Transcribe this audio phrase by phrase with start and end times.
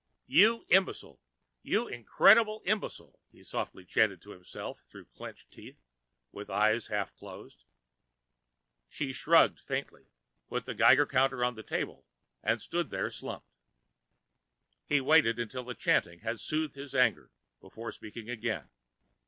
[0.25, 1.19] "You imbecile,
[1.61, 5.77] you incredible imbecile," he softly chanted to himself through clenched teeth,
[6.31, 7.65] with eyes half closed.
[8.89, 10.07] She shrugged faintly,
[10.49, 12.07] put the Geiger counter on the table,
[12.41, 13.53] and stood there slumped.
[14.87, 17.29] He waited until the chanting had soothed his anger,
[17.59, 18.71] before speaking again.